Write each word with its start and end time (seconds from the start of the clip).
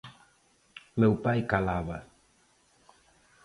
Meu 0.99 1.13
pai 1.25 1.39
calaba. 1.51 1.97